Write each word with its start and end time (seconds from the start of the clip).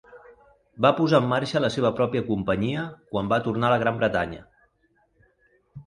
Va 0.85 0.91
posar 0.99 1.19
en 1.23 1.27
marxa 1.33 1.61
la 1.61 1.69
seva 1.77 1.93
pròpia 2.01 2.25
companyia 2.31 2.87
quan 3.13 3.31
va 3.35 3.41
tornar 3.49 3.71
a 3.71 3.75
la 3.75 3.81
Gran 3.85 4.03
Bretanya. 4.05 4.45